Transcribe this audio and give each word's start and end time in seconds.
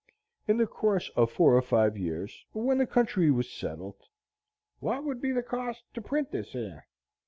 In 0.47 0.57
the 0.57 0.65
course 0.65 1.11
of 1.15 1.29
four 1.31 1.55
or 1.55 1.61
five 1.61 1.95
years, 1.95 2.43
when 2.53 2.79
the 2.79 2.87
country 2.87 3.29
was 3.29 3.47
settled, 3.51 4.07
"What 4.79 5.03
would 5.03 5.21
be 5.21 5.31
the 5.31 5.43
cost 5.43 5.83
to 5.93 6.01
print 6.01 6.31
this 6.31 6.55
yer?" 6.55 6.85